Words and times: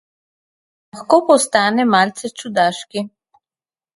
Lahko 0.95 1.19
postane 1.27 1.85
malce 1.91 2.33
čudaški. 2.43 3.07